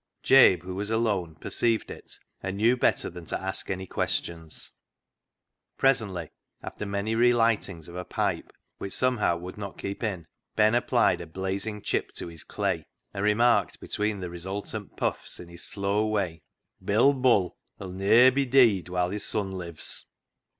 [0.23, 4.71] Jabe, who was alone, perceived it, and knew better than to ask any questions.
[5.77, 6.31] Presently,
[6.63, 10.01] after many relightings of a pipe, COALS OF FIRE 131 which somehow would not keep
[10.01, 10.25] in,
[10.55, 15.49] Ben applied a blazing chip to his clay, and remarked, between the resultant puffs in
[15.49, 16.41] his slow way
[16.71, 20.07] —"* Bill Bull' 'ull ne'er be deead while his son lives."